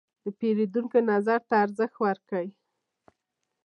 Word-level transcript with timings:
د 0.23 0.25
پیرودونکو 0.39 0.99
نظر 1.11 1.39
ته 1.49 1.53
ارزښت 1.63 1.95
ورکړئ. 2.05 2.47